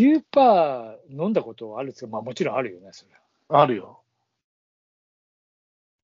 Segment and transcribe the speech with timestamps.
[0.00, 3.10] 9%飲んだことあるんですかまあもちろんあるよね、それ。
[3.48, 4.00] あるよ。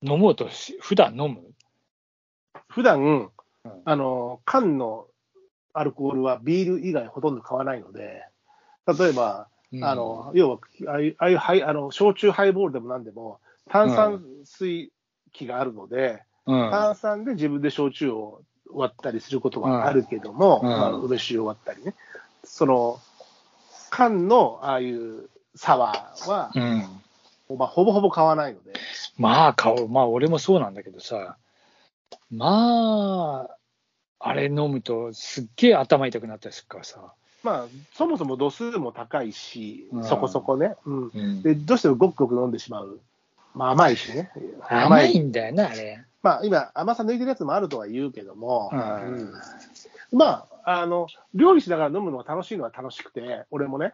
[0.01, 1.41] 飲もうとし、普段飲む？
[2.69, 3.29] 普段、うん。
[3.85, 5.07] あの、缶の
[5.73, 8.23] アルコールはビール以外ほとんど買わないので、
[8.87, 9.47] 例えば、
[9.81, 13.39] あの、要は、ああいう、ああいうハイあの、焼酎ハイボールでもなんでも、
[13.69, 14.91] 炭酸水
[15.33, 20.69] 機があるので、うん、炭酸で自分で焼酎を割ったりすることはあるけども、うん。
[20.69, 21.95] まあ、梅酒を割ったりね。
[22.43, 22.99] その、
[23.89, 27.57] 缶のああいうサワーは、うん。
[27.57, 28.73] まあ、ほぼほぼ買わないので、
[29.17, 31.37] まあ、顔、まあ、俺もそうなんだけどさ、
[32.29, 33.57] まあ、
[34.19, 37.13] あれ飲むとすっげえ頭痛くなったりするからさ。
[37.43, 40.75] まあ、そもそも度数も高いしう、んそこそこね。
[40.85, 41.11] うん。
[41.13, 42.99] うんで、どうしてもごくごく飲んでしまう。
[43.53, 44.29] まあ、甘いしね。
[44.69, 46.03] 甘いんだよな、あれ。
[46.21, 48.69] まあ、今、甘さ抜いてるやつもあるとは言うけども、
[50.11, 53.93] まあ、あの、料理しながら飲むのが楽しいのは楽しくて、俺もね、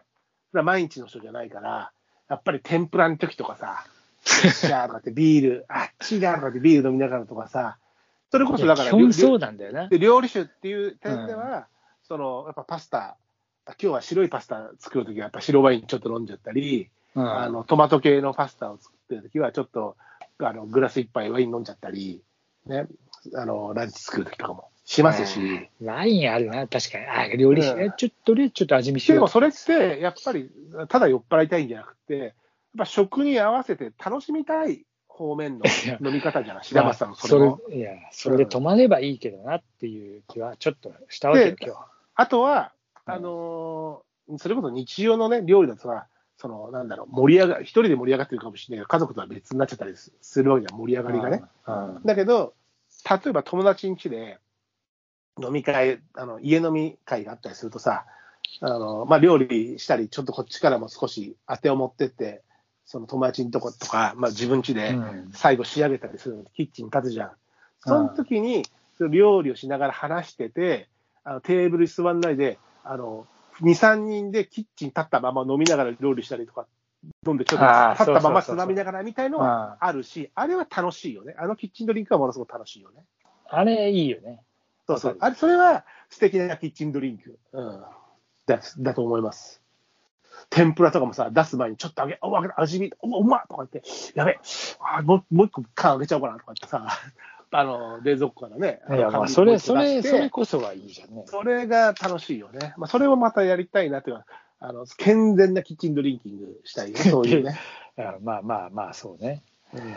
[0.52, 1.92] 毎日の人じゃないから、
[2.28, 3.86] やっぱり天ぷらの時とかさ、
[4.24, 7.78] シャーとかってビール、 あっちだとかってビール飲みながらとかさ、
[8.32, 9.86] それこそだから、そうなんだよな。
[9.86, 11.68] で料理酒っていう点では、
[12.02, 13.16] そのやっぱパスタ、
[13.66, 17.38] 今日は白いパスタ作るときは、やっぱ白ワインちょっと飲んじゃったり、うん。
[17.40, 19.96] あのトマト系のパスタを作ってるときは、ちょっと
[20.38, 22.20] あのグラス一杯ワイン飲んじゃったり、
[22.66, 22.88] ね、
[23.36, 27.06] あのランチ作るときとかもしますし、ワインあるな、確かに。
[27.06, 29.16] あ、料理し、うんえちょっとね、ちょっと味見しよう。
[29.16, 30.50] でもそれって、やっぱり
[30.88, 32.32] ただ酔っ払いたいんじゃなくて、やっ
[32.78, 35.64] ぱ食に合わせて楽しみたい方面の
[36.04, 37.60] 飲み方じゃない、白松さんのそれも。
[37.70, 41.88] いや、それで止まればいいけどなっていう気はちょっとしたわけ今日は。
[42.14, 42.72] あとは、
[43.06, 44.04] うんあのー
[44.38, 46.06] それこそ日常のね、料理だとさ、
[46.38, 51.42] その、なんだろう、盛り上が、一人で盛り上がってるかもしれないけど、家族とは別になっちゃったりすするわけじゃん、盛り上がりがね。
[51.66, 52.00] うん。
[52.06, 52.54] だけど、
[53.08, 54.38] 例えば友達ん家で
[55.42, 58.04] 飲み会、あの、家飲み会があったりするとさ、
[58.60, 62.42] あの、まあ、料理したり、ちょっとこっちからも少し当てを持ってって、
[62.84, 67.32] その友達のとことか、まあ、自分家でうん最後仕上げたりするのキッチンに立つじゃん。
[67.80, 68.64] その時に、
[69.10, 70.88] 料理をしながら話してて、
[71.24, 73.26] あのテーブルに座んないで、あの、
[73.60, 76.66] 2、3人でキッチン立ったまま飲みながら料理したりとか、
[77.26, 81.34] 飲んでちょっと立ったままつまみながらみたいのはあるし、あれは楽しいよね。
[81.38, 83.04] あのキッチンドリンクはものすごく楽しいよね。
[83.48, 84.40] あれいいよね。
[84.86, 87.38] そうそうあれ、それは素敵なキッチンドリンク。
[87.52, 87.82] うん。
[88.46, 89.62] だ、だと思います。
[90.50, 93.82] 天ぷらとかもさ、出す前にちょっと揚げ、お、揚げた、味見、お、うまっとか言って、
[94.14, 94.38] やべ、
[94.80, 96.86] あもう、もう一個缶揚げちゃおうかなとか言ってさ、
[97.50, 98.80] あの、冷蔵庫からね。
[98.90, 101.24] いや、まあ、それ、それ、それこそはいいじゃんね。
[101.26, 102.74] それが楽しいよね。
[102.76, 104.26] まあ、それをまたやりたいなっていうのは、
[104.58, 107.58] あの、健全なキッチンドリンキングしたいね、そ ういうね。
[107.96, 109.42] あまあまあまあ、そうね。
[109.72, 109.96] うん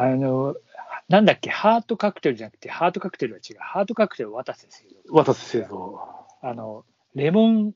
[0.00, 0.54] あの、
[1.08, 3.56] なんだっけ、ハートカクテルじゃなくて、ハートカクテルは違う。
[3.60, 5.14] ハートカクテルは渡瀬製造。
[5.14, 6.00] 渡瀬製造。
[6.42, 7.72] あの、レモン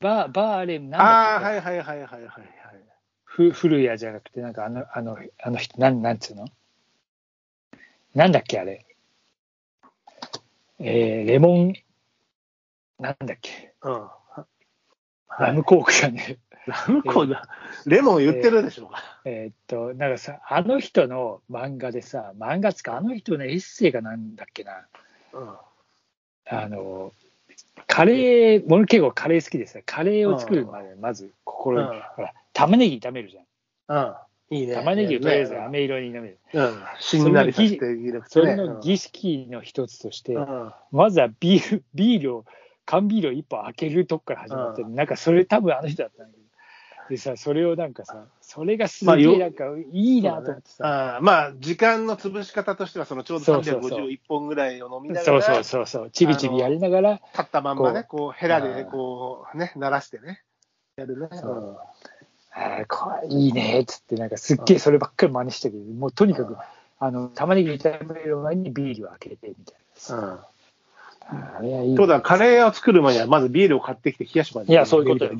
[0.00, 2.48] バー、バーレム、なんああー、だっけ、はいはいはいはいはいはい。
[3.24, 6.46] ふ古谷じゃなくて、なんかあの、あの、あの人、なん、なんつうの？
[8.14, 8.86] なんだっけ、あれ？
[10.78, 11.72] えー、レモン、
[12.98, 13.74] なんだっけ？
[13.82, 14.08] うん。
[15.38, 17.48] ラムコークじゃねラムコだ。
[17.86, 19.02] レモン言ってるでしょうか。
[19.24, 24.86] えーっと、なんかさ、あの人の漫画でさ、漫画つか、あの人のエッセイがなんだっけな。
[25.32, 25.56] うん。
[26.50, 27.12] あの、
[27.86, 33.40] カレー、俺結構カレー好きでさ、カレーを作るまで、まず心に、うんほら、玉ねぎ炒めるじゃ
[33.94, 33.98] ん。
[33.98, 34.14] うん。
[34.50, 34.74] いいね。
[34.74, 36.38] 玉ねぎをとりあえずね飴色に炒める。
[36.52, 36.82] うん。
[36.98, 37.78] しんなりさせて
[38.28, 40.72] それの儀式の一つとして、うん。
[40.90, 42.44] まずはビール、ビールを、
[42.88, 46.48] 缶ビールを一本開けるとこから始まって、うなんかそれ多分あの人だったんだけど。
[47.10, 53.90] でさ、それをなんかさ、それがすげえなんかいいなと思ってさ、あーまあ、時間の潰し方としては、そのちょうどそうそうそう。
[54.08, 60.42] 351本ぐらいを飲みながそうら、そうそうそう、ちびちびやりながら、立ったまんまね、こう、ヘラでねうんこう、ね、鳴らしてね、
[60.96, 61.28] やるね。
[61.32, 61.50] そう。
[61.50, 61.76] うん
[62.50, 66.56] あーこれいいねっつって、なんかすっげえそればっかり真似したけど、もうとにかく、
[66.98, 69.76] あの、玉ねぎ炒める前にビールを開けてみたい
[70.16, 70.16] な。
[70.16, 70.38] うん。
[71.62, 71.96] いい。
[71.96, 74.72] そうだ、カレーを作る前には、まずビールを買ってきて冷やしまで。
[74.72, 75.32] いやそういうことよ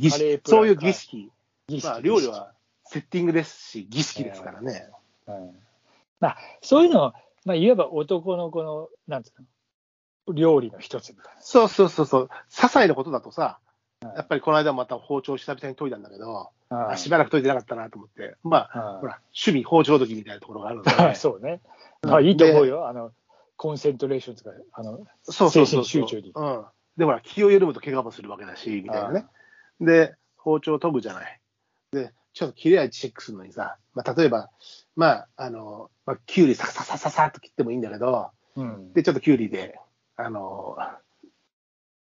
[0.45, 1.31] そういう儀式。
[1.83, 2.53] まあ、料理は
[2.85, 4.89] セッティングですし、儀式ですからね。
[5.27, 5.51] うん
[6.21, 7.13] まあ、そういうのを、
[7.45, 9.33] まあ、いわば男の子の、なんつう
[10.29, 11.41] の、料理の一つみたいな。
[11.41, 12.31] そうそうそうそう。
[12.51, 13.69] 些細なことだとさ、うん
[14.01, 21.61] やっぱりこの間また包丁久々に研いだんだけど、ああしばらく研いでなかったなと思って、まあ、あほら、趣味包丁時みたいなところがあるので、そうね。
[22.05, 22.89] うんまあ、いいと思うよ。
[22.89, 23.11] あの、
[23.59, 26.65] コンセントレーションとか、あの、そうそうそう集中にうん。
[26.97, 29.27] で、ほら、気を緩むと怪我もするわけだし、みたいなね。
[29.81, 31.41] で、包丁を研ぐじゃない。
[31.91, 34.49] で、ちょっと切れ味チェックするのにさ、まあ、例えば、
[34.95, 38.93] まあ、あの、まあ、キュウリサササササッと切ってもいいんだけど、うん。
[38.93, 39.77] で、ちょっとキュウリで、
[40.17, 40.77] あの、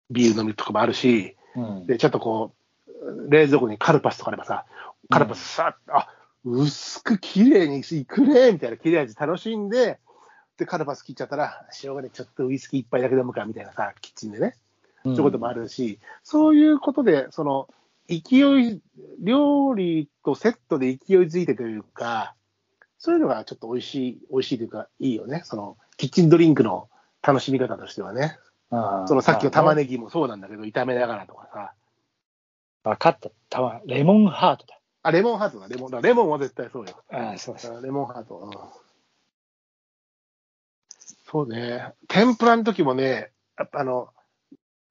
[0.09, 2.55] ビール飲むとかもあるし、うんで、ちょっとこ
[2.87, 4.67] う、冷蔵庫にカルパスとかあればさ、
[5.09, 6.09] カルパスさ、あ、
[6.45, 9.99] 薄く綺麗にいくねみたいな切れ味楽しんで、
[10.61, 14.57] で、カルパス切っちゃったら、しょうがね、ちょっとウイスキー一杯だけ飲むかみたいなさ、キッチンでね。
[15.03, 17.67] そういうこともあるし、そういうことで、その、
[18.09, 18.83] 勢い、
[19.21, 22.35] 料理とセットで勢いづいてというか、
[22.99, 25.41] そういうのがちょっと美味しい、美味しいというか、いいよね。
[25.47, 26.91] その、キッチンドリンクの
[27.23, 28.37] 楽しみ方としてはね。
[28.69, 31.73] あーそのさっきの玉ねぎもそうなんだけど、炒めながらとかさ。
[32.85, 33.31] 分かった。
[33.49, 34.79] たま、レモンハートだ。
[35.03, 35.91] あ、レモンハートだ、レモン。
[35.91, 37.03] だレモンは絶対そうよ。
[37.11, 37.79] ああ、そうそう。
[37.79, 38.71] あレモンハート。
[41.39, 41.93] うんそうね。
[42.09, 44.09] 天ぷらの時もね、やっぱあの、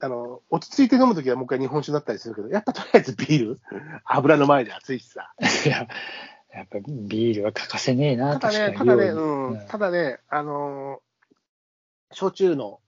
[0.02, 3.62] あの、落ち着いて飲む時はもう一回日本酒だったりするけど、やっぱとりあえずビール？
[4.06, 5.34] 油の前で熱いしさ。
[5.66, 5.88] いや、
[6.54, 8.76] やっぱビールは欠かせねえな、ただね。
[8.78, 11.10] ただね、うん、ただね、あのー
[12.12, 12.80] 焼酎の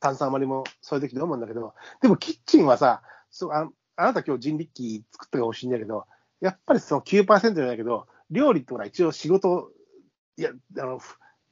[0.00, 6.06] 炭酸割りもそういう時飲むんだけど、でもキッチンはさ、そうああなた今日人力機作ったかもしれないけど、
[6.40, 9.70] やっぱりその9%じゃないけど、料理ってほら一応仕事、
[10.38, 11.00] いや、あの、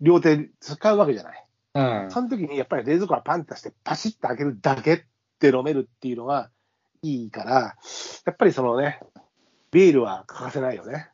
[0.00, 1.47] 両手使うわけじゃない。
[1.75, 2.11] うん。
[2.11, 5.05] その時にやっぱり冷蔵庫はパンって出してパシッと開けるだけ
[5.41, 6.50] で飲めるっていうのが
[7.02, 7.76] いいから、
[8.26, 9.00] やっぱりそのね、
[9.70, 11.11] ビールは欠かせないよね。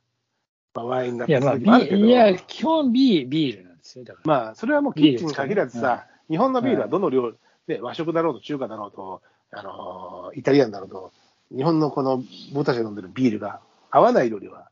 [0.74, 1.78] まあ、ワインだっていや、まあ。
[1.78, 4.04] いや、基本ビービールなんですよ。
[4.04, 4.34] だから。
[4.42, 7.32] まあ、それはもうキッチンに限らずさ、日本のビールはどの量、
[7.68, 9.22] ね、和食だろうと中華だろうと、
[9.52, 11.12] あのーイタリアンだろうと、
[11.54, 12.22] 日本のこの
[12.52, 13.60] 僕たちが飲んでるビールが
[13.90, 14.68] 合わない料理は、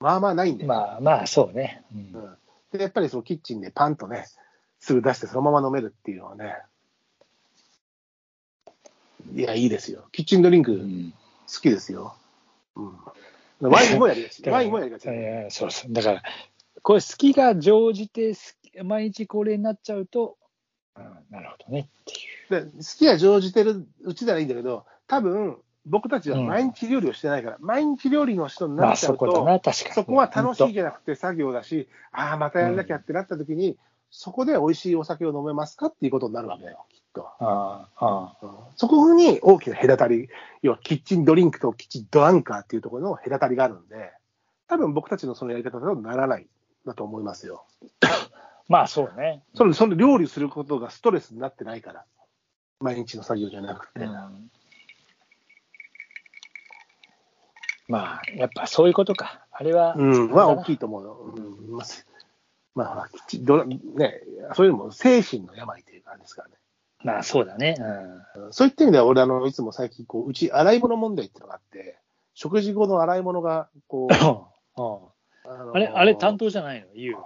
[0.00, 0.68] まあまあないんだよ。
[0.68, 1.82] まあまあ、そうね。
[1.94, 2.36] うんうん、
[2.72, 4.26] で、やっぱりそのキッチンでパンとね、
[4.80, 6.56] すぐ出してそのまま飲めるっていうのはね、
[9.34, 10.08] いや、いいですよ。
[10.12, 11.12] キッチンドリンク好うん
[11.46, 12.14] きですよ。
[12.76, 14.42] うん、ワインもやりがち。
[14.48, 15.04] ワインもやりがち。
[15.50, 15.92] そうそう。
[15.92, 16.22] だから、
[16.82, 20.36] これ好きが乗じて好き、毎日これになっちゃうと、
[20.96, 22.04] うん、なるほどねっ
[22.48, 22.70] ていう。
[22.70, 29.26] で好きが乗じてるうちならいいんだけど、多分僕たちは毎日料理をしてないから、毎日料理の人にまあなっちゃと、そうこ。
[29.94, 33.78] そこは楽しい本じゃなくて作業だし、ああ、またやらなきゃってなった時に、
[34.10, 37.08] そこで美味しいお酒を飲めますかっていうことになるわけだよ、きっと。
[37.18, 38.36] 当ああ、
[38.76, 40.28] そこに大きな隔たり、
[40.62, 44.12] 要はキッチンドリンクとキッチンドランカーっていうところの隔たりがあるんで、
[44.68, 46.46] 多分僕たちのそのやり方ではならない
[46.86, 47.64] だと思いますよ。
[48.68, 49.42] まあそうね。
[49.54, 52.04] そのその料理することがストレスになってないから、
[52.80, 54.00] 毎日の作業じゃなくて。
[54.00, 54.50] うん
[57.88, 59.46] まあ、やっぱそういうことか。
[59.50, 60.74] あれは、うん、は大きい。
[60.74, 61.32] いと思うよ。
[61.34, 61.78] うん、
[62.74, 64.20] まあ、きちどね、
[64.54, 66.54] そういうのも精神の病というかあれですからね。
[67.02, 67.76] まあそうだね。
[67.78, 71.98] うんうんそういった意味では、俺、あの、いつも最近、こう、うち洗い物問題っていうのがあって、
[72.34, 74.14] 食事後の洗い物が、こう、
[74.80, 76.86] ああれ、あれ担当じゃないの？
[76.94, 77.16] 言う。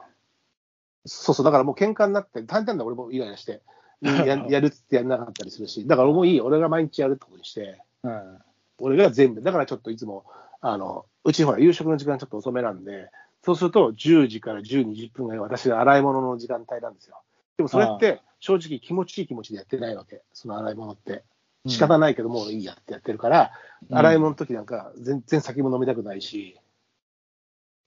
[1.04, 3.62] そうそう、だからもう喧嘩になって、大変だ俺もイライラして、
[4.00, 8.38] ややるっつってやんなかったりするし、だからもういい、俺が毎日やるってことにして、うん。
[8.78, 10.24] 俺が全部、だからちょっといつも、
[10.62, 13.10] あの、うちほら、夕食の時間ちょっと遅めなんで、
[13.44, 17.20] そうすると10時から10、20分が私が洗い物の時間帯なんですよ。
[17.56, 21.24] でもそれって、正直気持ちいい気持ちでやってないわけ、その洗い物って。
[21.66, 23.52] 仕方ないけど、もういいやってやってるから、
[23.88, 26.56] うん洗い物の時なんか全然酒も飲みたくないし、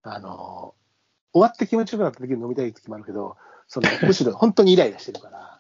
[0.04, 0.76] あの、
[1.32, 3.38] 終わって気持ちよくなった時に飲みたい時もあるけど、
[3.70, 5.58] その むしろ本当にイライラしてるから、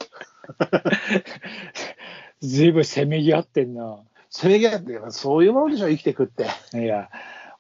[2.42, 4.00] ずいぶんせめぎ合ってんな。
[4.36, 6.48] せめぎ合って、そういうものでしょ、生きてくって。
[6.74, 7.10] いいや、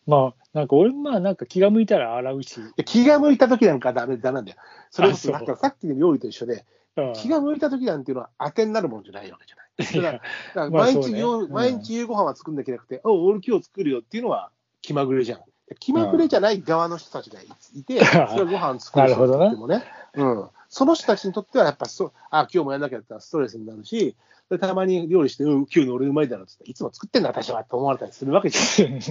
[0.05, 2.59] まあ、なんか俺もまあなんか気が向いたら洗うし。
[2.75, 4.57] や気が向いた時なんかダメダメなんだよ。
[4.91, 6.65] それこそなんかさっきの料理と一緒で、
[6.97, 10.03] うん気が向いた時なんていうのは当てになるもんじゃないわけじゃない。
[10.03, 10.21] だからだか
[10.55, 14.49] らまあねうん毎日夕ご飯は作んなきゃなくて、お俺今日作るよっていうのは
[14.81, 15.39] 気まぐれじゃん。
[15.79, 20.49] 気まぐれじゃない側の人たちがいいて、それはご飯作る なるほどなってもね、うん。
[20.75, 24.13] その人たちにとってはやっぱそ、あ、今日もやんなきゃってストレスになるし、
[24.49, 29.01] でたまに料理して、うん、今日の俺うまいだろって言って、いつも作ってんだ私はって思われたりするわけじゃん。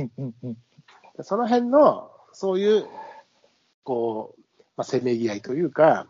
[1.22, 2.86] その辺の、そういう、
[3.82, 4.40] こう、
[4.76, 6.06] まあ、せめぎ合いというか、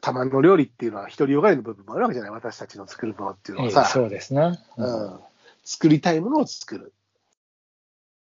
[0.00, 2.30] たまの料理っていうのは独りよがりの部分もあるわけじゃない？
[2.30, 4.58] 私たちの作るものっていうのはさ、そうですな。
[4.78, 5.20] うん、
[5.62, 6.94] 作りたいものを作る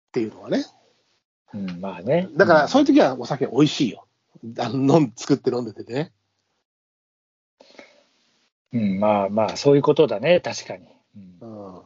[0.08, 0.66] っていうのはね。
[1.54, 2.30] うん、まあね。
[2.38, 4.07] だから、そういう時はお酒美味しいよ。
[4.60, 6.12] あの飲ん作って飲んでてね。
[8.74, 10.88] うん、まあまあ、そういうことだね、確かに。
[11.42, 11.82] うんうん。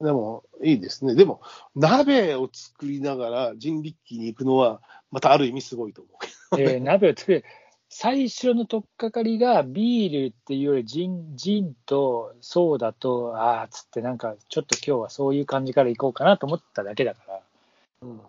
[0.00, 1.14] でも、いいですね。
[1.14, 1.40] でも、
[1.74, 6.10] 鍋を作りながら人力機に行くのは、またある意味すごいと思
[6.58, 6.60] う。
[6.60, 7.44] えー鍋を作る。
[7.90, 17.40] 最初の取っかかりがビールっていうよりジンジンとソーダとあーっつってなんかちょっと今日はそういう感じからいこうかなと思っただけだから、
[18.02, 18.20] うん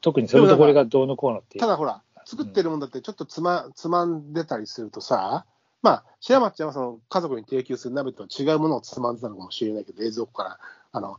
[0.00, 5.46] 特にそれとこれがどうのこうのっていうただほら、作ってるもんだってちょっとつまつまんでたりするとさ、
[5.82, 10.58] ままあ、白松ちゃんはその家族に提供する鍋と違うものをつまんでたのかもしれないけど、冷蔵庫から、
[10.92, 11.18] あの、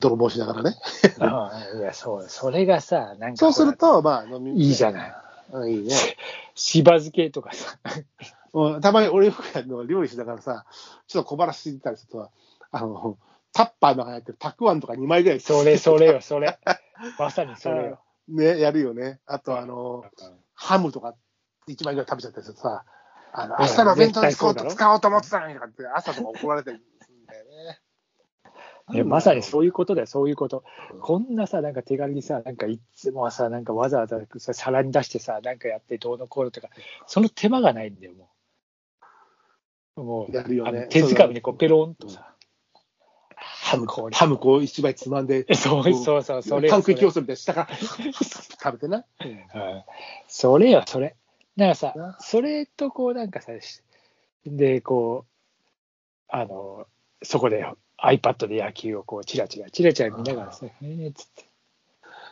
[0.00, 0.76] 泥棒しながらね。
[1.18, 3.36] うんいや、そう、それがさ、なんか。
[3.36, 5.14] そうする、と、まあ、飲みいいじゃない。
[5.52, 5.94] うん、いいね。
[6.54, 7.78] しば漬けとかさ。
[8.52, 9.42] うんたまに俺よく
[9.86, 10.64] 料理しながらさ、
[11.08, 12.30] ちょっと小腹すぎたりすると、
[12.70, 13.18] あの、
[13.52, 16.58] タッパーの中に入ってるたくあんとか2枚ぐらいそれ、それよ、それ。
[17.18, 17.98] まさにそれよ。
[18.28, 19.20] ね、やるよね。
[19.26, 20.04] あと、あの、
[20.54, 21.14] ハムとか
[21.68, 22.84] 1枚ぐらい食べちゃったりするとさ、
[23.32, 27.80] あの、うん明日の弁当に使おうと使おうと思ってたのにとかって、朝とか怒られたりするんだよね。
[28.92, 30.62] いやまさにそういうことだよ、そういうこと
[30.92, 31.00] うん。
[31.00, 36.68] こんなさ、なんか手軽にさ、なんかいつもはさ、なんかわざわざさ皿に出してさ、なんかやってどうのこうのとか、
[37.06, 38.28] その手間がないんだよ、も
[39.96, 40.02] う。
[40.02, 42.33] もう、やるよね手づかみにこうペロンとさ。
[43.64, 47.68] ハムこうハムこう一枚つまんで、え そうそうそう、それよパン食い競そ争みたいな下から。
[48.12, 49.06] 食べてな。
[49.20, 49.38] れうん。
[50.28, 51.16] それよ、それ。
[51.56, 53.80] だからさな、それとこうなんかさ、し
[54.44, 55.30] で、こう、
[56.28, 56.86] あの、
[57.22, 57.64] そこで
[57.98, 61.46] iPad で野球をこう、チラチラ、チラチラ見ながらさ、えーっつって。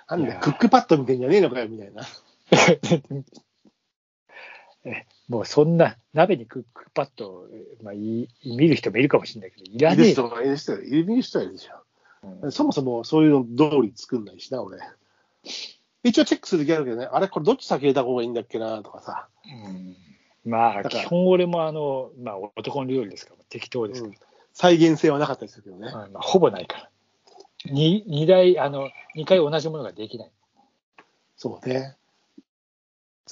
[0.08, 2.02] なんだクックパッドみたいんじゃねえのかよ、みたいな。
[4.84, 7.48] えもうそんな鍋にクックパッドを、
[7.82, 11.74] まあ、い見る人もいるかもしれないけど、いらいるねえ人がいる人いる人はいるでしょ。
[12.42, 14.78] うんそもそもそういうの通り作んないしな、俺。
[16.04, 19.28] 一応チェックする時あるけどね、あれ、これどっち先入れた方がいいんだっけなとかさ。
[19.44, 19.96] うん
[20.44, 24.14] まあ、基本俺もあの、まあ、男の料理ですから、適当ですから、
[24.52, 25.88] 再現性はなかったりするけどね。
[25.88, 26.90] うんまあ、ほぼないから。
[27.72, 30.30] に二台、あの、二回同じものができない。
[31.36, 31.96] そうね。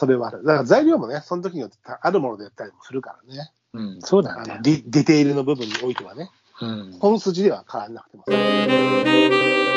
[0.01, 0.39] それはある。
[0.45, 3.53] だから材料もね、その時によってあるものでやったりもするからね。
[3.75, 4.41] うん、そうだよ。
[4.41, 6.31] あのディディテールの部分においてはね。
[6.63, 9.70] うん本筋では変わらなくてもさ。